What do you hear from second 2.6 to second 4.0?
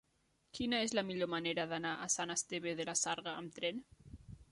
de la Sarga amb tren?